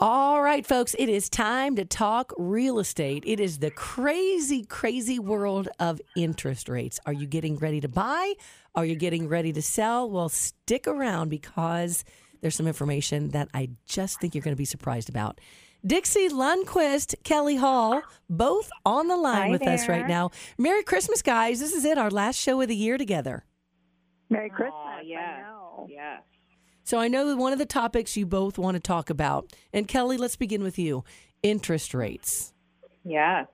All 0.00 0.42
right, 0.42 0.66
folks, 0.66 0.96
it 0.98 1.08
is 1.08 1.28
time 1.28 1.76
to 1.76 1.84
talk 1.84 2.32
real 2.36 2.80
estate. 2.80 3.22
It 3.24 3.38
is 3.38 3.58
the 3.58 3.70
crazy, 3.70 4.64
crazy 4.64 5.20
world 5.20 5.68
of 5.78 6.00
interest 6.16 6.68
rates. 6.68 6.98
Are 7.06 7.12
you 7.12 7.28
getting 7.28 7.58
ready 7.58 7.80
to 7.80 7.88
buy? 7.88 8.34
Are 8.74 8.84
you 8.84 8.96
getting 8.96 9.28
ready 9.28 9.52
to 9.52 9.62
sell? 9.62 10.10
Well, 10.10 10.28
stick 10.28 10.88
around 10.88 11.28
because 11.28 12.02
there's 12.40 12.56
some 12.56 12.66
information 12.66 13.28
that 13.30 13.48
I 13.54 13.70
just 13.86 14.20
think 14.20 14.34
you're 14.34 14.42
going 14.42 14.56
to 14.56 14.58
be 14.58 14.64
surprised 14.64 15.08
about. 15.08 15.40
Dixie 15.86 16.28
Lundquist, 16.28 17.14
Kelly 17.22 17.54
Hall, 17.54 18.02
both 18.28 18.70
on 18.84 19.06
the 19.06 19.16
line 19.16 19.42
Hi 19.42 19.50
with 19.50 19.64
us 19.64 19.86
right 19.88 20.08
now. 20.08 20.32
Merry 20.58 20.82
Christmas, 20.82 21.22
guys. 21.22 21.60
This 21.60 21.72
is 21.72 21.84
it, 21.84 21.98
our 21.98 22.10
last 22.10 22.36
show 22.36 22.60
of 22.60 22.66
the 22.66 22.74
year 22.74 22.98
together. 22.98 23.44
Merry 24.28 24.50
Christmas. 24.50 24.72
Aw, 24.74 24.98
I 24.98 25.02
yes, 25.02 25.40
know. 25.42 25.86
yes. 25.88 26.22
So 26.84 26.98
I 26.98 27.08
know 27.08 27.26
that 27.28 27.36
one 27.36 27.54
of 27.54 27.58
the 27.58 27.64
topics 27.66 28.14
you 28.16 28.26
both 28.26 28.58
want 28.58 28.74
to 28.74 28.80
talk 28.80 29.08
about, 29.08 29.50
and 29.72 29.88
Kelly, 29.88 30.18
let's 30.18 30.36
begin 30.36 30.62
with 30.62 30.78
you 30.78 31.02
interest 31.42 31.94
rates. 31.94 32.52
Yeah. 33.04 33.46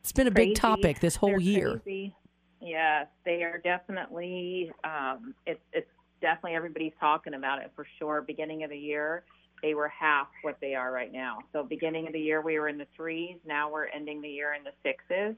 It's 0.00 0.12
been 0.12 0.26
a 0.26 0.32
big 0.32 0.56
topic 0.56 0.98
this 0.98 1.16
whole 1.16 1.30
They're 1.30 1.40
year. 1.40 1.80
crazy. 1.84 2.14
Yes, 2.60 3.06
they 3.24 3.42
are 3.42 3.58
definitely. 3.62 4.70
Um, 4.84 5.34
it's 5.46 5.60
it's 5.72 5.88
definitely 6.20 6.56
everybody's 6.56 6.92
talking 6.98 7.34
about 7.34 7.60
it 7.60 7.70
for 7.74 7.86
sure. 7.98 8.22
Beginning 8.22 8.64
of 8.64 8.70
the 8.70 8.78
year, 8.78 9.24
they 9.62 9.74
were 9.74 9.88
half 9.88 10.28
what 10.42 10.58
they 10.60 10.74
are 10.74 10.92
right 10.92 11.12
now. 11.12 11.38
So 11.52 11.62
beginning 11.62 12.06
of 12.06 12.12
the 12.12 12.20
year, 12.20 12.42
we 12.42 12.58
were 12.58 12.68
in 12.68 12.78
the 12.78 12.86
threes. 12.96 13.36
Now 13.46 13.70
we're 13.70 13.86
ending 13.86 14.20
the 14.20 14.28
year 14.28 14.54
in 14.54 14.64
the 14.64 14.72
sixes. 14.82 15.36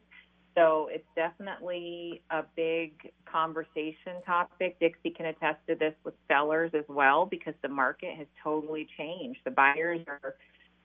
So 0.55 0.89
it's 0.91 1.07
definitely 1.17 2.23
a 2.31 2.43
big 2.57 3.11
conversation 3.25 4.21
topic. 4.27 4.79
Dixie 4.81 5.11
can 5.11 5.27
attest 5.27 5.59
to 5.69 5.75
this 5.75 5.95
with 6.05 6.15
sellers 6.29 6.73
as 6.75 6.85
well 6.89 7.25
because 7.25 7.55
the 7.63 7.69
market 7.69 8.17
has 8.17 8.27
totally 8.43 8.87
changed. 8.99 9.41
The 9.45 9.51
buyers 9.51 10.01
are 10.07 10.35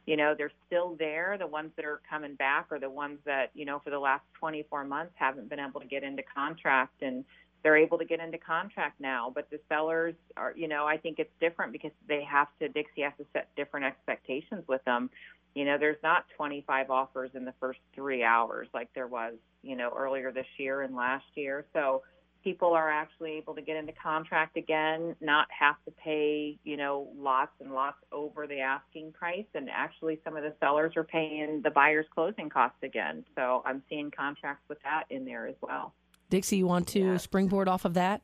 you 0.08 0.16
know 0.16 0.34
they're 0.36 0.52
still 0.66 0.96
there 0.98 1.36
the 1.38 1.46
ones 1.46 1.70
that 1.76 1.86
are 1.86 2.02
coming 2.10 2.34
back 2.36 2.68
are 2.72 2.80
the 2.80 2.90
ones 2.90 3.20
that 3.26 3.52
you 3.54 3.66
know 3.66 3.80
for 3.84 3.92
the 3.92 4.00
last 4.00 4.24
24 4.40 4.86
months 4.86 5.12
haven't 5.16 5.50
been 5.50 5.60
able 5.60 5.80
to 5.80 5.86
get 5.86 6.02
into 6.02 6.24
contract 6.24 7.04
and 7.04 7.24
they're 7.62 7.78
able 7.78 7.98
to 7.98 8.06
get 8.06 8.20
into 8.20 8.38
contract 8.38 9.00
now 9.00 9.32
but 9.34 9.50
the 9.52 9.60
sellers 9.70 10.16
are 10.38 10.54
you 10.56 10.68
know 10.68 10.88
i 10.88 10.98
think 10.98 11.20
it's 11.20 11.34
different 11.40 11.72
because 11.72 11.92
they 12.08 12.24
have 12.24 12.48
to 12.60 12.70
dixie 12.70 13.02
has 13.02 13.14
to 13.18 13.26
set 13.34 13.50
different 13.56 13.86
expectations 13.86 14.64
with 14.68 14.84
them 14.86 15.10
you 15.54 15.66
know 15.66 15.78
there's 15.78 16.02
not 16.02 16.26
25 16.38 16.90
offers 16.90 17.32
in 17.34 17.44
the 17.44 17.54
first 17.60 17.80
three 17.94 18.24
hours 18.24 18.68
like 18.74 18.90
there 18.96 19.08
was 19.08 19.34
you 19.68 19.76
know 19.76 19.92
earlier 19.96 20.32
this 20.32 20.48
year 20.58 20.82
and 20.82 20.96
last 20.96 21.26
year 21.36 21.66
so 21.74 22.02
people 22.48 22.74
are 22.74 22.90
actually 22.90 23.32
able 23.32 23.54
to 23.54 23.62
get 23.62 23.76
into 23.76 23.92
contract 23.92 24.56
again, 24.56 25.14
not 25.20 25.48
have 25.58 25.76
to 25.84 25.92
pay, 25.92 26.58
you 26.64 26.78
know, 26.78 27.10
lots 27.18 27.52
and 27.60 27.74
lots 27.74 27.98
over 28.14 28.48
the 28.48 28.62
asking 28.62 29.12
price. 29.12 29.46
And 29.54 29.70
actually, 29.70 30.22
some 30.24 30.38
of 30.38 30.44
the 30.44 30.54
sellers 30.62 30.94
are 30.96 31.04
paying 31.04 31.62
the 31.62 31.72
buyer's 31.72 32.06
closing 32.14 32.50
costs 32.50 32.78
again. 32.84 33.26
So 33.36 33.64
I'm 33.66 33.84
seeing 33.90 34.12
contracts 34.12 34.64
with 34.70 34.78
that 34.84 35.04
in 35.10 35.26
there 35.26 35.46
as 35.46 35.56
well. 35.62 35.94
Dixie, 36.30 36.56
you 36.56 36.68
want 36.68 36.88
to 36.90 37.00
Yeah. 37.00 37.18
springboard 37.18 37.68
off 37.68 37.84
of 37.84 37.96
that? 37.96 38.22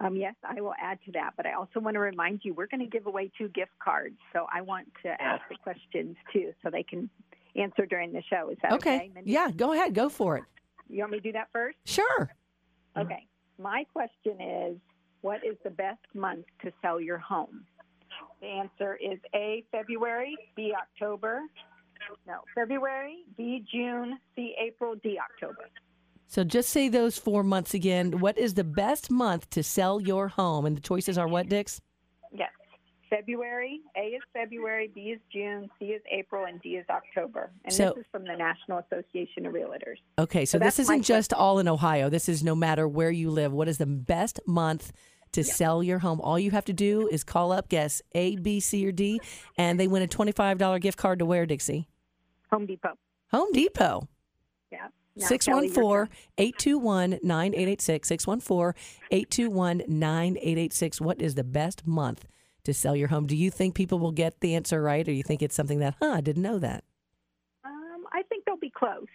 Um, 0.00 0.14
yes, 0.14 0.34
I 0.44 0.60
will 0.60 0.74
add 0.78 0.98
to 1.06 1.12
that, 1.12 1.32
but 1.38 1.46
I 1.46 1.52
also 1.52 1.80
want 1.80 1.94
to 1.94 2.00
remind 2.00 2.40
you 2.44 2.52
we're 2.52 2.66
going 2.66 2.80
to 2.80 2.86
give 2.86 3.06
away 3.06 3.30
two 3.38 3.48
gift 3.48 3.72
cards. 3.78 4.18
So 4.34 4.46
I 4.52 4.60
want 4.60 4.88
to 5.04 5.22
ask 5.22 5.42
the 5.48 5.56
questions 5.56 6.16
too, 6.34 6.52
so 6.62 6.68
they 6.68 6.82
can 6.82 7.08
answer 7.58 7.86
during 7.86 8.12
the 8.12 8.22
show. 8.30 8.50
Is 8.50 8.58
that 8.62 8.72
okay? 8.72 9.10
Okay. 9.10 9.22
Yeah, 9.24 9.50
go 9.50 9.72
ahead. 9.72 9.94
Go 9.94 10.08
for 10.08 10.36
it. 10.36 10.44
You 10.88 11.00
want 11.00 11.12
me 11.12 11.18
to 11.18 11.22
do 11.22 11.32
that 11.32 11.48
first? 11.52 11.78
Sure. 11.84 12.30
Okay. 12.96 13.26
My 13.58 13.84
question 13.92 14.40
is, 14.40 14.76
what 15.22 15.44
is 15.44 15.56
the 15.64 15.70
best 15.70 16.00
month 16.14 16.46
to 16.62 16.72
sell 16.82 17.00
your 17.00 17.18
home? 17.18 17.64
The 18.40 18.46
answer 18.46 18.96
is 18.96 19.18
A, 19.34 19.64
February, 19.72 20.36
B, 20.54 20.72
October. 20.76 21.40
No, 22.26 22.40
February, 22.54 23.24
B, 23.36 23.64
June, 23.72 24.18
C, 24.34 24.54
April, 24.60 24.94
D, 25.02 25.18
October. 25.18 25.68
So 26.28 26.44
just 26.44 26.70
say 26.70 26.88
those 26.88 27.18
four 27.18 27.42
months 27.42 27.74
again. 27.74 28.20
What 28.20 28.36
is 28.36 28.54
the 28.54 28.64
best 28.64 29.10
month 29.10 29.48
to 29.50 29.62
sell 29.62 30.00
your 30.00 30.28
home? 30.28 30.66
And 30.66 30.76
the 30.76 30.80
choices 30.80 31.18
are 31.18 31.28
what, 31.28 31.48
Dix? 31.48 31.80
February, 33.08 33.80
A 33.96 34.00
is 34.08 34.22
February, 34.32 34.90
B 34.94 35.10
is 35.12 35.20
June, 35.32 35.68
C 35.78 35.86
is 35.86 36.02
April, 36.10 36.44
and 36.46 36.60
D 36.62 36.70
is 36.76 36.86
October. 36.88 37.50
And 37.64 37.72
So- 37.72 37.90
this 37.94 38.04
is 38.04 38.06
from 38.10 38.24
the 38.24 38.36
National 38.36 38.78
Association 38.78 39.46
of 39.46 39.52
Realtors. 39.54 39.98
Okay, 40.18 40.44
so, 40.44 40.58
So 40.58 40.64
this 40.64 40.78
isn't 40.78 41.02
just 41.02 41.32
all 41.32 41.58
in 41.58 41.68
Ohio. 41.68 42.08
This 42.08 42.28
is 42.28 42.42
no 42.42 42.54
matter 42.54 42.88
where 42.88 43.10
you 43.10 43.30
live. 43.30 43.52
What 43.52 43.68
is 43.68 43.78
the 43.78 43.86
best 43.86 44.40
month 44.46 44.92
to 45.32 45.44
sell 45.44 45.82
your 45.82 45.98
home? 46.00 46.20
All 46.20 46.38
you 46.38 46.50
have 46.52 46.64
to 46.66 46.72
do 46.72 47.08
is 47.08 47.24
call 47.24 47.52
up, 47.52 47.68
guess 47.68 48.02
A, 48.14 48.36
B, 48.36 48.60
C, 48.60 48.86
or 48.86 48.92
D, 48.92 49.20
and 49.56 49.78
they 49.78 49.88
win 49.88 50.02
a 50.02 50.08
$25 50.08 50.80
gift 50.80 50.98
card 50.98 51.18
to 51.20 51.26
where, 51.26 51.46
Dixie? 51.46 51.88
Home 52.50 52.66
Depot. 52.66 52.96
Home 53.32 53.52
Depot. 53.52 54.08
Yeah. 54.70 54.88
Now, 55.16 55.28
Kelly, 55.28 55.68
your 55.68 55.68
614 55.68 56.06
turn. 56.06 56.16
821 56.38 57.10
9886. 57.22 58.08
614 58.08 58.74
821 59.10 59.82
9886. 59.88 61.00
What 61.00 61.20
is 61.22 61.34
the 61.34 61.44
best 61.44 61.86
month 61.86 62.26
to 62.66 62.74
sell 62.74 62.94
your 62.94 63.08
home? 63.08 63.26
Do 63.26 63.36
you 63.36 63.50
think 63.50 63.74
people 63.74 63.98
will 63.98 64.12
get 64.12 64.40
the 64.40 64.54
answer 64.54 64.82
right, 64.82 65.06
or 65.08 65.12
you 65.12 65.22
think 65.22 65.42
it's 65.42 65.54
something 65.54 65.78
that, 65.80 65.96
huh, 66.00 66.12
I 66.16 66.20
didn't 66.20 66.42
know 66.42 66.58
that? 66.58 66.84
Um, 67.64 68.04
I 68.12 68.22
think 68.22 68.44
they'll 68.44 68.56
be 68.56 68.70
close. 68.70 69.06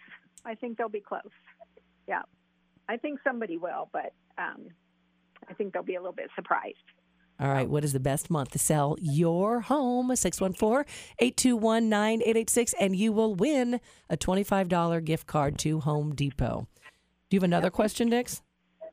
I 0.44 0.54
think 0.54 0.76
they'll 0.76 0.88
be 0.88 1.00
close. 1.00 1.22
Yeah. 2.08 2.22
I 2.88 2.96
think 2.96 3.20
somebody 3.24 3.56
will, 3.56 3.88
but 3.92 4.12
um, 4.38 4.68
I 5.48 5.54
think 5.54 5.72
they'll 5.72 5.82
be 5.82 5.94
a 5.94 6.00
little 6.00 6.12
bit 6.12 6.30
surprised. 6.34 6.76
All 7.40 7.48
right, 7.48 7.68
what 7.68 7.84
is 7.84 7.92
the 7.92 8.00
best 8.00 8.30
month 8.30 8.50
to 8.50 8.58
sell 8.58 8.96
your 9.00 9.62
home? 9.62 10.14
614 10.14 10.84
821 11.18 11.88
9886, 11.88 12.74
and 12.78 12.94
you 12.94 13.12
will 13.12 13.34
win 13.34 13.80
a 14.08 14.16
$25 14.16 15.04
gift 15.04 15.26
card 15.26 15.58
to 15.58 15.80
Home 15.80 16.14
Depot. 16.14 16.68
Do 17.30 17.36
you 17.36 17.38
have 17.38 17.44
another 17.44 17.70
question, 17.70 18.10
Dix? 18.10 18.42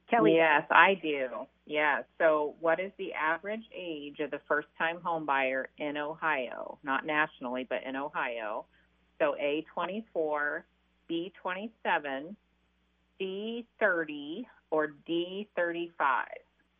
Kelly, 0.09 0.35
Yes, 0.35 0.63
I 0.71 0.95
do. 1.01 1.27
Yeah. 1.65 2.01
So, 2.17 2.55
what 2.59 2.79
is 2.79 2.91
the 2.97 3.13
average 3.13 3.63
age 3.75 4.19
of 4.19 4.31
the 4.31 4.41
first 4.47 4.67
time 4.77 4.99
home 5.03 5.25
buyer 5.25 5.69
in 5.77 5.97
Ohio? 5.97 6.79
Not 6.83 7.05
nationally, 7.05 7.67
but 7.69 7.83
in 7.85 7.95
Ohio. 7.95 8.65
So, 9.19 9.35
A 9.39 9.65
24, 9.73 10.65
B 11.07 11.31
27, 11.41 12.35
C 13.19 13.65
30, 13.79 14.47
or 14.71 14.87
D 15.05 15.47
35. 15.55 16.25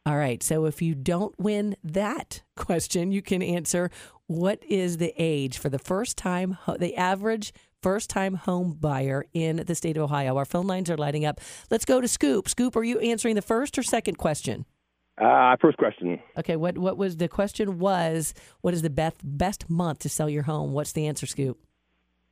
All 0.06 0.18
right. 0.18 0.42
So 0.42 0.66
if 0.66 0.82
you 0.82 0.96
don't 0.96 1.38
win 1.40 1.76
that 1.84 2.42
question, 2.56 3.12
you 3.12 3.22
can 3.22 3.44
answer 3.44 3.92
what 4.28 4.64
is 4.68 4.98
the 4.98 5.14
age 5.18 5.58
for 5.58 5.70
the 5.70 5.78
first 5.78 6.18
time, 6.18 6.58
the 6.80 6.96
average 6.96 7.54
first 7.82 8.10
time 8.10 8.36
home 8.36 8.74
buyer 8.80 9.26
in 9.34 9.58
the 9.68 9.76
state 9.76 9.98
of 9.98 10.04
Ohio? 10.04 10.38
Our 10.38 10.46
phone 10.46 10.68
lines 10.68 10.90
are 10.90 10.98
lighting 10.98 11.26
up. 11.26 11.40
Let's 11.70 11.86
go 11.86 12.02
to 12.02 12.08
Scoop. 12.08 12.50
Scoop, 12.50 12.76
are 12.76 12.84
you 12.84 13.00
answering 13.00 13.36
the 13.36 13.42
first 13.42 13.78
or 13.78 13.84
second 13.84 14.18
question? 14.18 14.66
Uh, 15.18 15.56
first 15.62 15.78
question. 15.78 16.20
Okay. 16.38 16.56
What 16.56 16.78
what 16.78 16.98
was 16.98 17.18
the 17.18 17.28
question? 17.28 17.78
Was 17.80 18.34
what 18.62 18.74
is 18.74 18.82
the 18.82 18.90
best 18.90 19.18
best 19.24 19.70
month 19.70 20.00
to 20.00 20.10
sell 20.10 20.30
your 20.30 20.44
home? 20.44 20.72
What's 20.72 20.94
the 20.94 21.08
answer, 21.08 21.26
Scoop? 21.26 21.60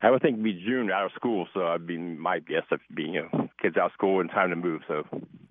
I 0.01 0.11
would 0.11 0.21
think 0.21 0.33
it'd 0.35 0.43
be 0.43 0.53
June 0.53 0.89
out 0.91 1.05
of 1.07 1.11
school, 1.15 1.47
so 1.53 1.65
I'd 1.67 1.87
be 1.87 1.97
my 1.97 2.39
guess 2.39 2.63
of 2.71 2.79
being 2.95 3.15
you 3.15 3.23
know 3.33 3.49
kids 3.61 3.75
out 3.77 3.87
of 3.87 3.91
school 3.93 4.21
and 4.21 4.29
time 4.29 4.51
to 4.51 4.55
move. 4.55 4.81
So 4.87 5.03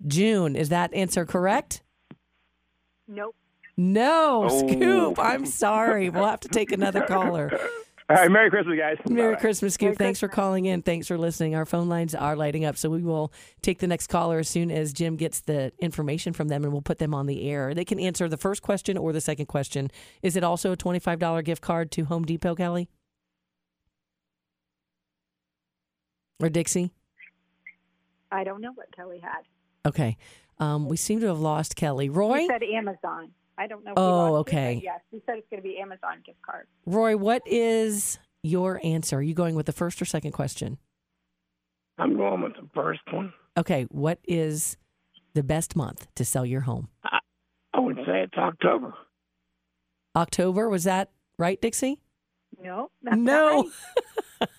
June. 0.07 0.55
Is 0.55 0.69
that 0.69 0.93
answer 0.93 1.25
correct? 1.25 1.83
nope. 3.07 3.35
No, 3.79 4.47
Oh. 4.49 4.67
Scoop. 4.67 5.19
I'm 5.19 5.45
sorry. 5.45 6.09
We'll 6.09 6.25
have 6.25 6.39
to 6.39 6.47
take 6.49 6.71
another 6.71 7.01
caller. 7.07 7.51
All 8.09 8.15
right, 8.15 8.31
Merry 8.31 8.49
Christmas, 8.49 8.77
guys. 8.79 8.97
Merry 9.09 9.35
Bye. 9.35 9.41
Christmas, 9.41 9.73
Scoop. 9.73 9.97
Thanks 9.97 10.19
for 10.19 10.27
calling 10.29 10.65
in. 10.65 10.81
Thanks 10.81 11.07
for 11.07 11.17
listening. 11.17 11.55
Our 11.55 11.65
phone 11.65 11.89
lines 11.89 12.15
are 12.15 12.35
lighting 12.37 12.63
up, 12.63 12.77
so 12.77 12.89
we 12.89 13.01
will 13.03 13.33
take 13.61 13.79
the 13.79 13.87
next 13.87 14.07
caller 14.07 14.39
as 14.39 14.47
soon 14.47 14.71
as 14.71 14.93
Jim 14.93 15.17
gets 15.17 15.41
the 15.41 15.73
information 15.79 16.31
from 16.31 16.47
them, 16.47 16.63
and 16.63 16.71
we'll 16.71 16.81
put 16.81 16.99
them 16.99 17.13
on 17.13 17.25
the 17.25 17.49
air. 17.49 17.73
They 17.73 17.83
can 17.85 17.99
answer 17.99 18.29
the 18.29 18.37
first 18.37 18.61
question 18.61 18.97
or 18.97 19.11
the 19.11 19.19
second 19.19 19.47
question. 19.47 19.91
Is 20.21 20.35
it 20.37 20.43
also 20.43 20.71
a 20.71 20.77
twenty-five 20.77 21.19
dollar 21.19 21.41
gift 21.41 21.61
card 21.61 21.91
to 21.91 22.05
Home 22.05 22.23
Depot, 22.23 22.55
Kelly, 22.55 22.87
or 26.41 26.49
Dixie? 26.49 26.91
I 28.31 28.43
don't 28.43 28.61
know 28.61 28.71
what 28.73 28.93
Kelly 28.95 29.19
had. 29.19 29.43
Okay, 29.85 30.17
um, 30.59 30.87
we 30.87 30.97
seem 30.97 31.19
to 31.21 31.27
have 31.27 31.39
lost 31.39 31.75
Kelly. 31.75 32.09
Roy, 32.09 32.39
He 32.39 32.47
said 32.47 32.63
Amazon. 32.63 33.31
I 33.57 33.67
don't 33.67 33.83
know. 33.83 33.91
If 33.91 33.97
Oh, 33.97 34.11
lost 34.11 34.49
it, 34.49 34.51
but 34.53 34.57
okay. 34.59 34.81
yes, 34.83 34.99
he 35.11 35.21
said 35.25 35.37
it's 35.37 35.47
going 35.49 35.61
to 35.61 35.67
be 35.67 35.77
Amazon 35.79 36.21
gift 36.25 36.41
card. 36.41 36.67
Roy, 36.85 37.17
what 37.17 37.41
is 37.45 38.19
your 38.43 38.79
answer? 38.83 39.17
Are 39.17 39.21
you 39.21 39.33
going 39.33 39.55
with 39.55 39.65
the 39.65 39.71
first 39.71 40.01
or 40.01 40.05
second 40.05 40.31
question? 40.31 40.77
I'm 41.97 42.15
going 42.15 42.41
with 42.41 42.53
the 42.53 42.67
first 42.75 43.01
one. 43.11 43.33
Okay, 43.57 43.83
what 43.89 44.19
is 44.27 44.77
the 45.33 45.41
best 45.43 45.75
month 45.75 46.07
to 46.15 46.23
sell 46.23 46.45
your 46.45 46.61
home? 46.61 46.89
I 47.73 47.79
would 47.79 47.95
say 48.05 48.21
it's 48.23 48.33
October. 48.37 48.93
October, 50.15 50.69
was 50.69 50.83
that 50.83 51.09
right, 51.39 51.59
Dixie? 51.61 51.99
No, 52.61 52.91
that's 53.01 53.17
no. 53.17 53.63
Not 53.63 53.65
right. 54.41 54.49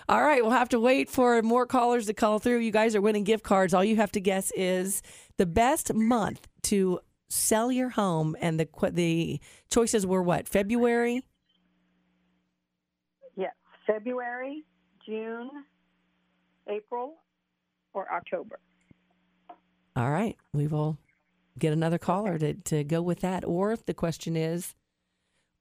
All 0.08 0.22
right, 0.22 0.42
we'll 0.42 0.50
have 0.52 0.68
to 0.70 0.80
wait 0.80 1.08
for 1.10 1.42
more 1.42 1.66
callers 1.66 2.06
to 2.06 2.14
call 2.14 2.38
through. 2.38 2.58
You 2.58 2.70
guys 2.72 2.94
are 2.96 3.00
winning 3.00 3.24
gift 3.24 3.44
cards. 3.44 3.72
All 3.74 3.84
you 3.84 3.96
have 3.96 4.12
to 4.12 4.20
guess 4.20 4.50
is 4.56 5.02
the 5.36 5.46
best 5.46 5.92
month 5.94 6.46
to 6.64 7.00
sell 7.28 7.70
your 7.70 7.90
home, 7.90 8.36
and 8.40 8.58
the 8.58 8.68
the 8.90 9.40
choices 9.70 10.06
were 10.06 10.22
what? 10.22 10.48
February. 10.48 11.22
Yes, 13.36 13.54
February, 13.86 14.64
June, 15.04 15.50
April, 16.68 17.14
or 17.94 18.10
October. 18.12 18.58
All 19.96 20.10
right, 20.10 20.36
we 20.52 20.66
will 20.66 20.98
get 21.58 21.72
another 21.72 21.98
caller 21.98 22.38
to, 22.38 22.54
to 22.54 22.84
go 22.84 23.02
with 23.02 23.20
that. 23.20 23.44
Or 23.44 23.72
if 23.72 23.84
the 23.84 23.94
question 23.94 24.36
is, 24.36 24.74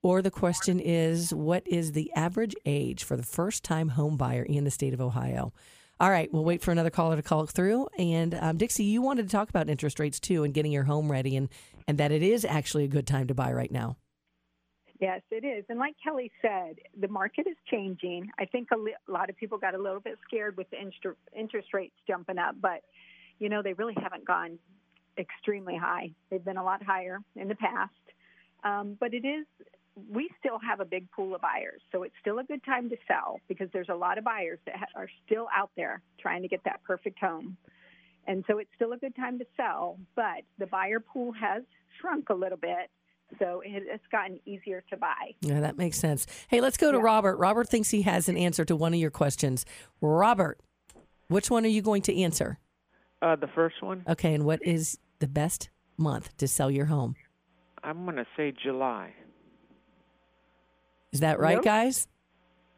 or 0.03 0.21
the 0.21 0.31
question 0.31 0.79
is, 0.79 1.33
what 1.33 1.67
is 1.67 1.93
the 1.93 2.11
average 2.13 2.55
age 2.65 3.03
for 3.03 3.17
the 3.17 3.23
first 3.23 3.63
time 3.63 3.89
home 3.89 4.15
buyer 4.15 4.43
in 4.43 4.63
the 4.63 4.71
state 4.71 4.93
of 4.93 5.01
Ohio? 5.01 5.53
All 5.99 6.11
right, 6.11 6.31
we'll 6.31 6.43
wait 6.43 6.61
for 6.61 6.71
another 6.71 6.91
caller 6.91 7.15
to 7.15 7.23
call 7.23 7.45
through. 7.47 7.87
And 7.97 8.35
um, 8.35 8.57
Dixie, 8.57 8.83
you 8.83 9.01
wanted 9.01 9.23
to 9.23 9.31
talk 9.31 9.49
about 9.49 9.67
interest 9.67 9.99
rates 9.99 10.19
too 10.19 10.43
and 10.43 10.53
getting 10.53 10.71
your 10.71 10.83
home 10.83 11.11
ready 11.11 11.35
and, 11.35 11.49
and 11.87 11.97
that 11.97 12.11
it 12.11 12.21
is 12.21 12.45
actually 12.45 12.83
a 12.83 12.87
good 12.87 13.07
time 13.07 13.27
to 13.27 13.33
buy 13.33 13.51
right 13.51 13.71
now. 13.71 13.97
Yes, 14.99 15.21
it 15.29 15.45
is. 15.45 15.63
And 15.69 15.77
like 15.77 15.95
Kelly 16.03 16.31
said, 16.41 16.77
the 16.99 17.07
market 17.07 17.45
is 17.47 17.55
changing. 17.69 18.29
I 18.39 18.45
think 18.45 18.69
a, 18.73 18.77
li- 18.77 18.95
lot 19.07 19.29
of 19.29 19.37
people 19.37 19.57
got 19.57 19.75
a 19.75 19.77
little 19.77 19.99
bit 19.99 20.17
scared 20.27 20.57
with 20.57 20.69
the 20.71 20.79
inter- 20.79 21.17
interest 21.37 21.69
rates 21.73 21.93
jumping 22.07 22.37
up, 22.37 22.55
but 22.59 22.81
you 23.39 23.49
know 23.49 23.61
they 23.61 23.73
really 23.73 23.95
haven't 24.01 24.25
gone 24.25 24.57
extremely 25.17 25.77
high. 25.77 26.11
They've 26.29 26.43
been 26.43 26.57
a 26.57 26.63
lot 26.63 26.81
higher 26.81 27.19
in 27.35 27.47
the 27.47 27.55
past, 27.55 27.91
um, 28.63 28.97
but 28.99 29.13
it 29.13 29.25
is. 29.25 29.45
We 30.11 30.29
still 30.39 30.59
have 30.59 30.79
a 30.79 30.85
big 30.85 31.09
pool 31.11 31.33
of 31.35 31.41
buyers, 31.41 31.81
so 31.91 32.03
it's 32.03 32.13
still 32.21 32.39
a 32.39 32.43
good 32.43 32.63
time 32.63 32.89
to 32.89 32.97
sell 33.07 33.39
because 33.47 33.67
there's 33.73 33.89
a 33.89 33.95
lot 33.95 34.17
of 34.17 34.23
buyers 34.23 34.59
that 34.65 34.75
ha- 34.75 34.85
are 34.95 35.09
still 35.25 35.47
out 35.55 35.71
there 35.75 36.01
trying 36.19 36.41
to 36.43 36.47
get 36.47 36.63
that 36.65 36.83
perfect 36.83 37.19
home. 37.19 37.57
And 38.27 38.43
so 38.47 38.59
it's 38.59 38.69
still 38.75 38.93
a 38.93 38.97
good 38.97 39.15
time 39.15 39.39
to 39.39 39.45
sell, 39.55 39.97
but 40.15 40.43
the 40.59 40.67
buyer 40.67 40.99
pool 40.99 41.31
has 41.33 41.63
shrunk 41.99 42.29
a 42.29 42.33
little 42.33 42.57
bit, 42.57 42.89
so 43.39 43.61
it, 43.65 43.83
it's 43.87 44.03
gotten 44.11 44.39
easier 44.45 44.83
to 44.89 44.97
buy. 44.97 45.33
Yeah, 45.41 45.61
that 45.61 45.77
makes 45.77 45.97
sense. 45.97 46.27
Hey, 46.49 46.61
let's 46.61 46.77
go 46.77 46.91
to 46.91 46.97
Yeah. 46.97 47.03
Robert. 47.03 47.37
Robert 47.37 47.67
thinks 47.69 47.89
he 47.89 48.03
has 48.03 48.29
an 48.29 48.37
answer 48.37 48.65
to 48.65 48.75
one 48.75 48.93
of 48.93 48.99
your 48.99 49.11
questions. 49.11 49.65
Robert, 50.01 50.59
which 51.29 51.49
one 51.49 51.65
are 51.65 51.69
you 51.69 51.81
going 51.81 52.01
to 52.03 52.21
answer? 52.21 52.59
Uh, 53.21 53.35
the 53.35 53.47
first 53.47 53.81
one, 53.81 54.03
Okay, 54.07 54.33
and 54.33 54.43
what 54.45 54.59
is 54.63 54.99
the 55.19 55.27
best 55.27 55.69
month 55.97 56.35
to 56.37 56.47
sell 56.47 56.69
your 56.69 56.85
home? 56.85 57.15
I'm 57.83 58.03
going 58.03 58.17
to 58.17 58.27
say 58.35 58.51
July. 58.61 59.13
Is 61.17 61.21
that 61.21 61.39
right, 61.39 61.55
Nope. 61.55 61.63
guys? 61.63 62.07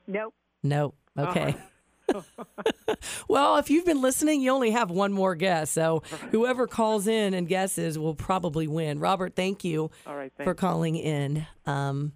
Nope. 0.08 0.34
No. 0.64 0.94
Okay. 1.18 1.56
well, 3.28 3.58
if 3.58 3.70
you've 3.70 3.84
been 3.86 4.02
listening, 4.02 4.42
you 4.42 4.50
only 4.52 4.72
have 4.72 4.90
one 4.90 5.12
more 5.12 5.36
guess. 5.36 5.72
So 5.72 6.04
whoever 6.32 6.68
calls 6.68 7.06
in 7.06 7.34
and 7.34 7.50
guesses 7.50 8.00
will 8.00 8.16
probably 8.16 8.66
win. 8.66 9.00
Robert, 9.00 9.36
thank 9.36 9.66
you 9.66 9.92
All 10.08 10.16
right, 10.16 10.32
for 10.42 10.54
calling 10.54 10.96
in. 10.96 11.46
Um, 11.66 12.14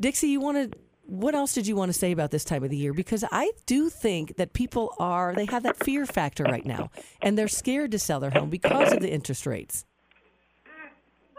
Dixie, 0.00 0.26
you 0.26 0.40
wanted. 0.40 0.74
What 1.06 1.36
else 1.36 1.54
did 1.54 1.68
you 1.68 1.76
want 1.76 1.90
to 1.90 1.96
say 1.96 2.10
about 2.10 2.32
this 2.32 2.44
time 2.44 2.64
of 2.64 2.70
the 2.70 2.76
year? 2.76 2.92
Because 2.92 3.24
I 3.30 3.52
do 3.64 3.88
think 3.90 4.38
that 4.38 4.54
people 4.54 4.92
are, 4.98 5.34
they 5.36 5.46
have 5.46 5.62
that 5.62 5.76
fear 5.84 6.04
factor 6.04 6.42
right 6.42 6.66
now, 6.66 6.90
and 7.22 7.38
they're 7.38 7.46
scared 7.46 7.92
to 7.92 7.98
sell 8.00 8.18
their 8.18 8.30
home 8.30 8.50
because 8.50 8.92
of 8.92 8.98
the 9.00 9.08
interest 9.08 9.46
rates. 9.46 9.84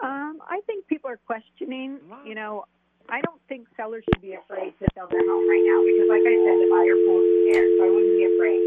Um, 0.02 0.40
I 0.50 0.62
think 0.66 0.88
people 0.88 1.10
are 1.10 1.20
questioning. 1.28 2.00
You 2.26 2.36
know, 2.36 2.64
I 3.12 3.22
don't 3.22 3.42
think 3.50 3.68
sellers 3.76 4.04
should 4.12 4.22
be 4.22 4.34
afraid 4.34 4.74
to 4.80 4.86
sell 4.94 5.08
their 5.10 5.26
home 5.26 5.50
right 5.50 5.64
now 5.66 5.82
because, 5.82 6.08
like 6.10 6.22
I 6.22 6.36
said, 6.46 6.58
the 6.62 6.70
buyer 6.70 6.96
pool 7.06 7.20
is 7.22 7.54
there, 7.54 7.66
so 7.78 7.84
I 7.86 7.90
wouldn't 7.90 8.16
be 8.18 8.26
afraid. 8.26 8.62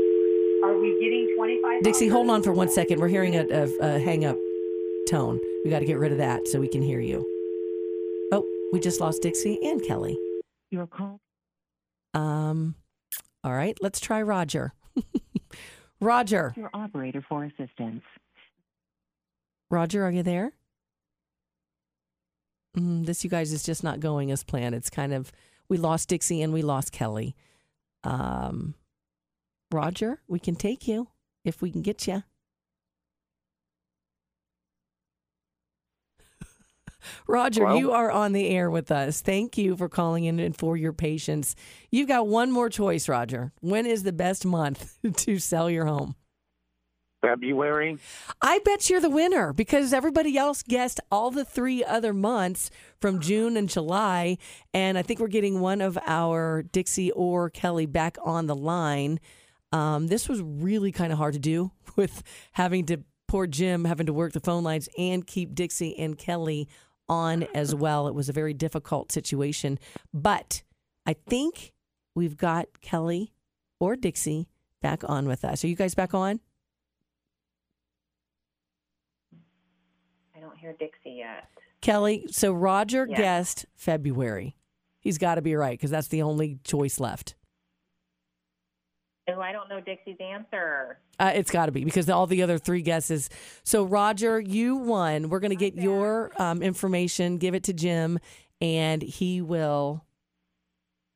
Are 0.64 0.78
we 0.78 0.88
getting 1.00 1.34
twenty 1.36 1.60
five? 1.62 1.82
Dixie, 1.82 2.08
hold 2.08 2.30
on 2.30 2.42
for 2.42 2.52
one 2.52 2.68
second. 2.68 3.00
We're 3.00 3.08
hearing 3.08 3.36
a, 3.36 3.44
a, 3.46 3.96
a 3.96 3.98
hang 3.98 4.24
up 4.24 4.36
tone. 5.08 5.40
We 5.64 5.70
got 5.70 5.80
to 5.80 5.84
get 5.84 5.98
rid 5.98 6.12
of 6.12 6.18
that 6.18 6.46
so 6.48 6.60
we 6.60 6.68
can 6.68 6.82
hear 6.82 7.00
you. 7.00 7.20
Oh, 8.32 8.44
we 8.72 8.80
just 8.80 9.00
lost 9.00 9.22
Dixie 9.22 9.58
and 9.64 9.82
Kelly. 9.82 10.18
Your 10.70 10.86
call. 10.86 11.20
Um, 12.14 12.74
all 13.44 13.52
right, 13.52 13.76
let's 13.80 14.00
try 14.00 14.22
Roger. 14.22 14.72
Roger, 16.00 16.52
Your 16.56 16.70
operator 16.74 17.24
for 17.28 17.44
assistance. 17.44 18.02
Roger, 19.70 20.04
are 20.04 20.10
you 20.10 20.22
there? 20.22 20.52
Mm, 22.76 23.04
this, 23.06 23.22
you 23.24 23.30
guys, 23.30 23.52
is 23.52 23.62
just 23.62 23.84
not 23.84 24.00
going 24.00 24.30
as 24.30 24.44
planned. 24.44 24.74
It's 24.74 24.90
kind 24.90 25.12
of 25.12 25.30
we 25.68 25.76
lost 25.78 26.08
Dixie 26.08 26.42
and 26.42 26.52
we 26.52 26.62
lost 26.62 26.92
Kelly. 26.92 27.34
Um, 28.04 28.74
Roger, 29.70 30.20
we 30.28 30.38
can 30.38 30.54
take 30.54 30.86
you 30.86 31.08
if 31.44 31.62
we 31.62 31.70
can 31.70 31.82
get 31.82 32.06
you. 32.06 32.22
Roger, 37.26 37.66
Hello? 37.66 37.78
you 37.78 37.92
are 37.92 38.10
on 38.10 38.32
the 38.32 38.48
air 38.48 38.70
with 38.70 38.90
us. 38.90 39.20
Thank 39.20 39.56
you 39.58 39.76
for 39.76 39.88
calling 39.88 40.24
in 40.24 40.38
and 40.40 40.56
for 40.56 40.76
your 40.76 40.92
patience. 40.92 41.54
You've 41.90 42.08
got 42.08 42.26
one 42.26 42.50
more 42.52 42.68
choice, 42.68 43.08
Roger. 43.08 43.52
When 43.60 43.86
is 43.86 44.02
the 44.02 44.12
best 44.12 44.44
month 44.44 44.98
to 45.16 45.38
sell 45.38 45.70
your 45.70 45.86
home? 45.86 46.16
February. 47.22 47.98
I 48.42 48.58
bet 48.64 48.90
you're 48.90 49.00
the 49.00 49.08
winner 49.08 49.54
because 49.54 49.94
everybody 49.94 50.36
else 50.36 50.62
guessed 50.62 51.00
all 51.10 51.30
the 51.30 51.44
three 51.44 51.82
other 51.82 52.12
months 52.12 52.70
from 53.00 53.20
June 53.20 53.56
and 53.56 53.68
July. 53.68 54.36
And 54.74 54.98
I 54.98 55.02
think 55.02 55.20
we're 55.20 55.28
getting 55.28 55.60
one 55.60 55.80
of 55.80 55.98
our 56.06 56.62
Dixie 56.62 57.12
or 57.12 57.48
Kelly 57.48 57.86
back 57.86 58.18
on 58.22 58.46
the 58.46 58.56
line. 58.56 59.20
Um, 59.72 60.08
this 60.08 60.28
was 60.28 60.42
really 60.42 60.92
kind 60.92 61.12
of 61.12 61.18
hard 61.18 61.32
to 61.32 61.40
do 61.40 61.70
with 61.96 62.22
having 62.52 62.84
to, 62.86 62.98
poor 63.28 63.46
Jim, 63.46 63.86
having 63.86 64.06
to 64.06 64.12
work 64.12 64.32
the 64.32 64.40
phone 64.40 64.64
lines 64.64 64.88
and 64.98 65.26
keep 65.26 65.54
Dixie 65.54 65.98
and 65.98 66.18
Kelly 66.18 66.68
on 67.08 67.44
as 67.54 67.74
well. 67.74 68.08
It 68.08 68.14
was 68.14 68.28
a 68.28 68.32
very 68.32 68.52
difficult 68.52 69.12
situation. 69.12 69.78
But 70.12 70.62
I 71.06 71.14
think 71.14 71.72
we've 72.14 72.36
got 72.36 72.80
Kelly 72.80 73.32
or 73.80 73.96
Dixie 73.96 74.48
back 74.80 75.02
on 75.08 75.26
with 75.26 75.44
us. 75.44 75.64
Are 75.64 75.68
you 75.68 75.76
guys 75.76 75.94
back 75.94 76.14
on? 76.14 76.40
I 80.36 80.40
don't 80.40 80.51
hear 80.62 80.72
Dixie 80.78 81.16
yet. 81.18 81.48
Kelly, 81.80 82.24
so 82.30 82.52
Roger 82.52 83.06
Yeah. 83.08 83.16
guessed 83.16 83.66
February. 83.74 84.56
He's 85.00 85.18
got 85.18 85.34
to 85.34 85.42
be 85.42 85.54
right 85.56 85.76
because 85.76 85.90
that's 85.90 86.08
the 86.08 86.22
only 86.22 86.60
choice 86.64 87.00
left. 87.00 87.34
Oh, 89.28 89.40
I 89.40 89.52
don't 89.52 89.68
know 89.68 89.80
Dixie's 89.80 90.16
answer. 90.20 90.98
Uh, 91.18 91.32
it's 91.34 91.50
got 91.50 91.66
to 91.66 91.72
be 91.72 91.84
because 91.84 92.08
all 92.08 92.26
the 92.26 92.42
other 92.42 92.58
three 92.58 92.82
guesses. 92.82 93.30
So, 93.64 93.84
Roger, 93.84 94.40
you 94.40 94.76
won. 94.76 95.28
We're 95.28 95.40
going 95.40 95.50
to 95.50 95.56
get 95.56 95.74
your 95.76 96.32
um, 96.40 96.62
information, 96.62 97.38
give 97.38 97.54
it 97.54 97.64
to 97.64 97.72
Jim, 97.72 98.18
and 98.60 99.00
he 99.02 99.40
will 99.40 100.04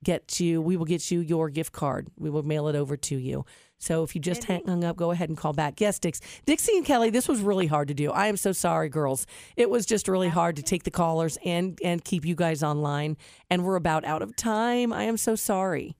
get 0.05 0.39
you, 0.39 0.63
we 0.63 0.77
will 0.77 0.85
get 0.85 1.11
you 1.11 1.21
your 1.21 1.51
gift 1.51 1.73
card. 1.73 2.09
We 2.17 2.31
will 2.31 2.45
mail 2.45 2.69
it 2.69 2.77
over 2.77 2.97
to 2.97 3.17
you. 3.17 3.45
So, 3.79 4.03
if 4.03 4.15
you 4.15 4.21
just 4.21 4.45
hang, 4.45 4.67
hung 4.67 4.85
up, 4.85 4.97
go 4.97 5.11
ahead 5.11 5.29
and 5.29 5.37
call 5.37 5.53
back. 5.53 5.81
Yes, 5.81 5.99
Dix. 5.99 6.21
Dixie 6.47 6.77
and 6.77 6.85
Kelly, 6.87 7.11
this 7.11 7.29
was 7.29 7.41
really 7.41 7.67
hard 7.67 7.89
to 7.89 7.95
do. 7.95 8.11
I 8.11 8.27
am 8.27 8.37
so 8.37 8.53
sorry, 8.53 8.89
girls. 8.89 9.27
It 9.57 9.69
was 9.69 9.85
just 9.85 10.09
really 10.09 10.29
hard 10.29 10.57
to 10.57 10.63
take 10.63 10.85
the 10.85 10.91
callers 10.91 11.39
and, 11.45 11.79
and 11.85 12.03
keep 12.03 12.25
you 12.25 12.35
guys 12.35 12.63
online. 12.63 13.17
And 13.51 13.65
we're 13.65 13.77
about 13.77 14.05
out 14.05 14.23
of 14.23 14.35
time. 14.37 14.93
I 14.93 15.03
am 15.05 15.17
so 15.17 15.37
sorry. 15.37 15.97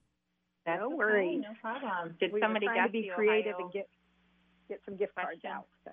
That's 0.65 0.79
No 0.81 0.87
okay, 0.87 0.95
worries. 0.95 1.41
No 1.41 1.53
problem. 1.61 2.15
Did 2.19 2.33
we 2.33 2.41
somebody 2.41 2.67
were 2.67 2.73
trying 2.73 2.87
to 2.87 2.91
be 2.91 3.11
creative 3.15 3.53
Ohio? 3.55 3.65
and 3.65 3.73
get 3.73 3.89
get 4.67 4.81
some 4.83 4.97
gift 4.97 5.15
cards 5.15 5.45
out. 5.45 5.65
So. 5.85 5.91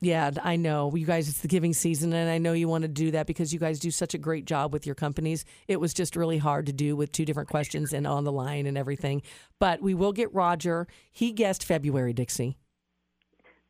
Yeah, 0.00 0.30
I 0.42 0.56
know. 0.56 0.94
You 0.94 1.06
guys, 1.06 1.28
it's 1.28 1.40
the 1.40 1.48
giving 1.48 1.72
season, 1.72 2.12
and 2.12 2.28
I 2.28 2.38
know 2.38 2.52
you 2.52 2.68
want 2.68 2.82
to 2.82 2.88
do 2.88 3.12
that 3.12 3.26
because 3.26 3.52
you 3.54 3.58
guys 3.58 3.78
do 3.78 3.90
such 3.90 4.12
a 4.12 4.18
great 4.18 4.44
job 4.44 4.72
with 4.72 4.84
your 4.86 4.94
companies. 4.94 5.44
It 5.66 5.80
was 5.80 5.94
just 5.94 6.14
really 6.16 6.36
hard 6.38 6.66
to 6.66 6.72
do 6.72 6.94
with 6.94 7.10
two 7.12 7.24
different 7.24 7.48
questions 7.48 7.92
and 7.92 8.06
on 8.06 8.24
the 8.24 8.32
line 8.32 8.66
and 8.66 8.76
everything. 8.76 9.22
But 9.58 9.80
we 9.80 9.94
will 9.94 10.12
get 10.12 10.34
Roger. 10.34 10.86
He 11.10 11.32
guessed 11.32 11.64
February, 11.64 12.12
Dixie. 12.12 12.58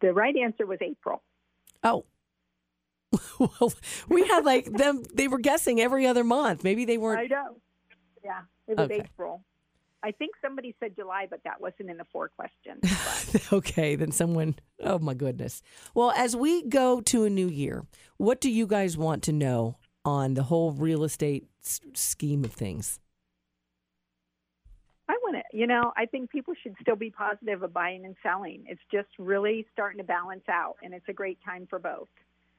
The 0.01 0.13
right 0.13 0.35
answer 0.37 0.67
was 0.67 0.79
April. 0.81 1.23
Oh. 1.83 2.05
well, 3.39 3.73
we 4.09 4.27
had 4.27 4.45
like 4.45 4.65
them, 4.73 5.05
they 5.15 5.29
were 5.29 5.39
guessing 5.39 5.81
every 5.81 6.07
other 6.07 6.25
month. 6.25 6.65
Maybe 6.65 6.85
they 6.85 6.99
weren't. 6.99 7.21
I 7.21 7.27
know. 7.27 7.57
Yeah, 8.25 8.41
it 8.67 8.77
was 8.77 8.91
Okay. 8.91 9.03
April. 9.05 9.45
I 10.05 10.11
think 10.11 10.33
somebody 10.43 10.77
said 10.79 10.95
July, 10.95 11.27
but 11.31 11.41
that 11.45 11.63
wasn't 11.63 11.89
in 11.89 11.97
the 11.97 12.05
four 12.13 12.29
questions. 12.29 12.83
Okay, 13.53 13.97
then 13.97 14.13
someone, 14.13 14.55
oh 14.83 14.99
my 14.99 15.15
goodness. 15.15 15.63
Well, 15.95 16.13
as 16.13 16.37
we 16.37 16.63
go 16.69 17.01
to 17.01 17.25
a 17.25 17.31
new 17.31 17.49
year, 17.49 17.85
what 18.17 18.41
do 18.41 18.51
you 18.51 18.67
guys 18.67 18.97
want 18.97 19.23
to 19.25 19.33
know 19.33 19.77
on 20.05 20.35
the 20.35 20.45
whole 20.45 20.73
real 20.73 21.05
estate 21.05 21.47
s- 21.65 21.81
scheme 21.95 22.45
of 22.45 22.53
things? 22.53 23.01
I 25.09 25.15
want 25.23 25.37
to, 25.37 25.57
you 25.57 25.67
know, 25.67 25.93
I 25.97 26.07
think 26.07 26.31
people 26.31 26.55
should 26.63 26.75
still 26.81 26.97
be 26.97 27.11
positive 27.11 27.63
of 27.63 27.73
buying 27.73 28.05
and 28.05 28.15
selling. 28.23 28.65
It's 28.67 28.81
just 28.93 29.09
really 29.19 29.67
starting 29.73 29.99
to 29.99 30.05
balance 30.05 30.45
out, 30.49 30.77
and 30.83 30.95
it's 30.95 31.09
a 31.09 31.13
great 31.13 31.39
time 31.45 31.67
for 31.69 31.79
both. 31.79 32.09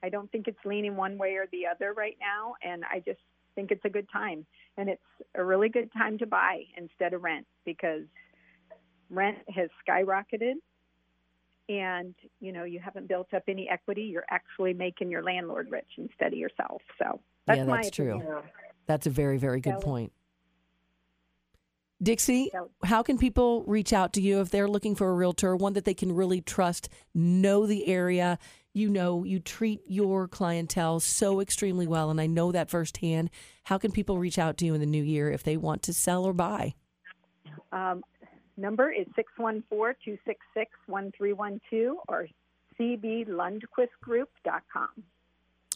I 0.02 0.08
don't 0.08 0.30
think 0.30 0.46
it's 0.46 0.58
leaning 0.64 0.96
one 0.96 1.16
way 1.16 1.34
or 1.34 1.46
the 1.52 1.66
other 1.66 1.92
right 1.92 2.16
now, 2.20 2.54
and 2.62 2.84
I 2.84 3.00
just 3.00 3.20
think 3.56 3.72
it's 3.72 3.84
a 3.84 3.90
good 3.90 4.06
time. 4.12 4.46
And 4.76 4.88
it's 4.88 5.02
a 5.34 5.42
really 5.42 5.68
good 5.68 5.92
time 5.92 6.18
to 6.18 6.26
buy 6.26 6.62
instead 6.76 7.12
of 7.12 7.24
rent 7.24 7.46
because 7.64 8.04
rent 9.10 9.38
has 9.52 9.68
skyrocketed 9.88 10.54
and 11.68 12.14
you 12.40 12.52
know 12.52 12.62
you 12.62 12.78
haven't 12.78 13.08
built 13.08 13.32
up 13.34 13.42
any 13.48 13.68
equity 13.68 14.02
you're 14.02 14.26
actually 14.30 14.72
making 14.72 15.10
your 15.10 15.22
landlord 15.22 15.68
rich 15.68 15.88
instead 15.96 16.32
of 16.32 16.38
yourself 16.38 16.80
so 16.96 17.20
that's 17.46 17.58
yeah, 17.58 17.64
that's 17.64 17.90
true. 17.90 18.42
That's 18.86 19.06
a 19.06 19.10
very, 19.10 19.38
very 19.38 19.60
good 19.60 19.80
point. 19.80 20.12
Dixie, 22.02 22.50
how 22.84 23.02
can 23.02 23.16
people 23.16 23.64
reach 23.66 23.90
out 23.92 24.12
to 24.14 24.20
you 24.20 24.40
if 24.40 24.50
they're 24.50 24.68
looking 24.68 24.94
for 24.94 25.08
a 25.08 25.14
realtor, 25.14 25.56
one 25.56 25.72
that 25.72 25.86
they 25.86 25.94
can 25.94 26.12
really 26.12 26.42
trust, 26.42 26.90
know 27.14 27.66
the 27.66 27.88
area? 27.88 28.38
You 28.74 28.90
know, 28.90 29.24
you 29.24 29.40
treat 29.40 29.80
your 29.86 30.28
clientele 30.28 31.00
so 31.00 31.40
extremely 31.40 31.86
well, 31.86 32.10
and 32.10 32.20
I 32.20 32.26
know 32.26 32.52
that 32.52 32.68
firsthand. 32.68 33.30
How 33.64 33.78
can 33.78 33.92
people 33.92 34.18
reach 34.18 34.38
out 34.38 34.58
to 34.58 34.66
you 34.66 34.74
in 34.74 34.80
the 34.80 34.86
new 34.86 35.02
year 35.02 35.30
if 35.30 35.42
they 35.42 35.56
want 35.56 35.82
to 35.84 35.94
sell 35.94 36.26
or 36.26 36.34
buy? 36.34 36.74
Um, 37.72 38.04
number 38.58 38.92
is 38.92 39.06
614-266-1312 39.40 41.94
or 42.08 42.28
cblundquistgroup.com. 42.78 44.88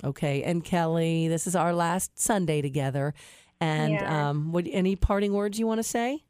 Okay, 0.03 0.43
and 0.43 0.65
Kelly, 0.65 1.29
this 1.29 1.47
is 1.47 1.55
our 1.55 1.75
last 1.75 2.19
Sunday 2.19 2.63
together. 2.63 3.13
And 3.61 3.93
Yeah. 3.95 4.31
um, 4.31 4.53
what, 4.53 4.67
any 4.71 4.97
parting 4.97 5.33
words 5.33 5.59
you 5.59 5.67
want 5.67 5.79
to 5.79 5.85
say? 5.85 6.25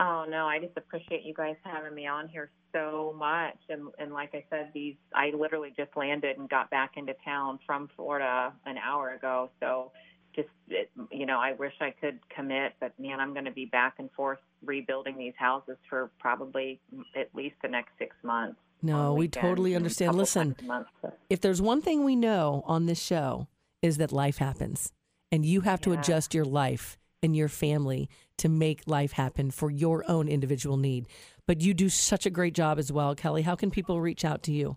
Oh 0.00 0.24
no, 0.28 0.46
I 0.46 0.58
just 0.58 0.76
appreciate 0.76 1.22
you 1.24 1.34
guys 1.34 1.56
having 1.64 1.94
me 1.94 2.06
on 2.06 2.28
here 2.28 2.50
so 2.72 3.14
much. 3.16 3.58
And 3.68 3.88
and 3.98 4.12
like 4.12 4.34
I 4.34 4.44
said, 4.50 4.70
these 4.74 4.96
I 5.14 5.30
literally 5.30 5.72
just 5.76 5.96
landed 5.96 6.38
and 6.38 6.48
got 6.48 6.70
back 6.70 6.92
into 6.96 7.14
town 7.24 7.58
from 7.66 7.88
Florida 7.94 8.52
an 8.64 8.78
hour 8.78 9.10
ago. 9.10 9.50
So 9.60 9.92
just 10.34 10.48
it, 10.68 10.90
you 11.10 11.26
know, 11.26 11.38
I 11.38 11.52
wish 11.52 11.74
I 11.80 11.90
could 11.90 12.18
commit, 12.34 12.72
but 12.80 12.98
man, 12.98 13.20
I'm 13.20 13.32
going 13.34 13.44
to 13.44 13.50
be 13.52 13.66
back 13.66 13.94
and 13.98 14.10
forth 14.12 14.38
rebuilding 14.64 15.18
these 15.18 15.34
houses 15.36 15.76
for 15.88 16.10
probably 16.18 16.80
at 17.14 17.28
least 17.34 17.56
the 17.62 17.68
next 17.68 17.90
six 17.98 18.16
months. 18.22 18.58
No, 18.80 19.12
we 19.14 19.28
totally 19.28 19.76
understand. 19.76 20.16
Listen, 20.16 20.54
times 20.54 20.62
a 20.62 20.64
month. 20.64 20.86
So- 21.02 21.12
if 21.28 21.40
there's 21.42 21.60
one 21.62 21.82
thing 21.82 22.02
we 22.02 22.16
know 22.16 22.64
on 22.66 22.86
this 22.86 23.00
show 23.00 23.46
is 23.82 23.98
that 23.98 24.10
life 24.10 24.38
happens 24.38 24.90
and 25.32 25.44
you 25.44 25.62
have 25.62 25.80
to 25.80 25.92
adjust 25.92 26.34
your 26.34 26.44
life 26.44 26.98
and 27.22 27.34
your 27.34 27.48
family 27.48 28.08
to 28.36 28.48
make 28.48 28.82
life 28.86 29.12
happen 29.12 29.50
for 29.50 29.70
your 29.70 30.04
own 30.08 30.28
individual 30.28 30.76
need. 30.76 31.08
But 31.46 31.62
you 31.62 31.74
do 31.74 31.88
such 31.88 32.26
a 32.26 32.30
great 32.30 32.54
job 32.54 32.78
as 32.78 32.92
well, 32.92 33.14
Kelly. 33.14 33.42
How 33.42 33.56
can 33.56 33.70
people 33.70 34.00
reach 34.00 34.24
out 34.24 34.42
to 34.44 34.52
you? 34.52 34.76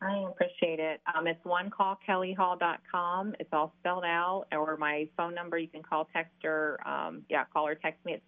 I 0.00 0.24
appreciate 0.28 0.78
it. 0.78 1.00
Um, 1.14 1.26
it's 1.26 1.42
onecallkellyhall.com. 1.44 3.34
It's 3.40 3.48
all 3.52 3.74
spelled 3.80 4.04
out. 4.04 4.46
Or 4.52 4.76
my 4.76 5.08
phone 5.16 5.34
number, 5.34 5.58
you 5.58 5.68
can 5.68 5.82
call, 5.82 6.06
text, 6.12 6.44
or 6.44 6.78
um, 6.86 7.22
yeah, 7.30 7.44
call 7.52 7.66
or 7.66 7.74
text 7.74 8.04
me 8.04 8.12
at 8.12 8.22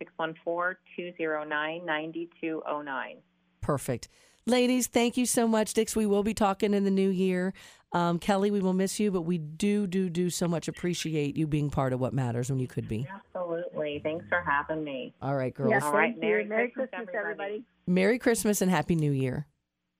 614-209-9209. 0.98 3.16
Perfect. 3.60 4.08
Ladies, 4.48 4.86
thank 4.86 5.18
you 5.18 5.26
so 5.26 5.46
much. 5.46 5.74
Dix, 5.74 5.94
we 5.94 6.06
will 6.06 6.22
be 6.22 6.32
talking 6.32 6.72
in 6.72 6.84
the 6.84 6.90
new 6.90 7.10
year. 7.10 7.52
Um, 7.92 8.18
Kelly, 8.18 8.50
we 8.50 8.60
will 8.60 8.72
miss 8.72 8.98
you, 8.98 9.10
but 9.10 9.22
we 9.22 9.36
do, 9.36 9.86
do, 9.86 10.08
do 10.08 10.30
so 10.30 10.48
much 10.48 10.68
appreciate 10.68 11.36
you 11.36 11.46
being 11.46 11.68
part 11.68 11.92
of 11.92 12.00
what 12.00 12.14
matters 12.14 12.48
when 12.48 12.58
you 12.58 12.66
could 12.66 12.88
be. 12.88 13.06
Absolutely. 13.14 14.00
Thanks 14.02 14.24
for 14.30 14.40
having 14.40 14.82
me. 14.84 15.12
All 15.20 15.36
right, 15.36 15.52
girls. 15.54 15.70
Yes, 15.70 15.82
All 15.82 15.92
thank 15.92 16.00
right, 16.00 16.14
you. 16.14 16.20
Merry 16.22 16.44
Merry 16.46 16.70
Christmas, 16.70 16.90
Christmas, 16.96 17.14
everybody. 17.14 17.44
everybody. 17.44 17.64
Merry 17.86 18.18
Christmas 18.18 18.62
and 18.62 18.70
Happy 18.70 18.94
New 18.94 19.12
Year. 19.12 19.46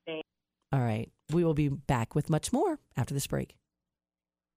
Thanks. 0.07 0.27
All 0.73 0.81
right. 0.81 1.11
We 1.31 1.45
will 1.45 1.55
be 1.55 1.69
back 1.69 2.15
with 2.15 2.31
much 2.31 2.51
more 2.51 2.79
after 2.97 3.13
this 3.13 3.27
break. 3.27 3.55